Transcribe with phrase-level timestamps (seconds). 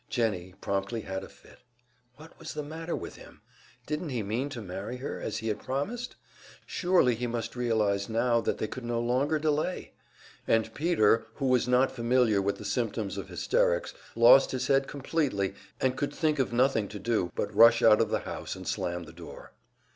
[0.09, 1.59] Jennie promptly had a fit.
[2.15, 3.41] What was the matter with him?
[3.85, 6.15] Didn't he mean to marry her, as he had promised?
[6.65, 9.93] Surely he must realize now that they could no longer delay!
[10.47, 15.53] And Peter, who was not familiar with the symptoms of hysterics, lost his head completely
[15.79, 19.03] and could think of nothing to do but rush out of the house and slam
[19.03, 19.51] the door.